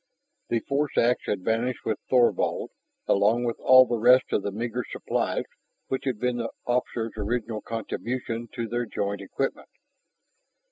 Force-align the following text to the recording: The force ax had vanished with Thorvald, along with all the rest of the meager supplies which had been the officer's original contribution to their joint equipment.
The 0.49 0.61
force 0.61 0.97
ax 0.97 1.27
had 1.27 1.43
vanished 1.43 1.85
with 1.85 1.99
Thorvald, 2.09 2.71
along 3.05 3.43
with 3.43 3.59
all 3.59 3.85
the 3.85 3.99
rest 3.99 4.33
of 4.33 4.41
the 4.41 4.51
meager 4.51 4.83
supplies 4.91 5.43
which 5.89 6.05
had 6.05 6.17
been 6.17 6.37
the 6.37 6.49
officer's 6.65 7.11
original 7.17 7.61
contribution 7.61 8.47
to 8.55 8.67
their 8.67 8.87
joint 8.87 9.21
equipment. 9.21 9.69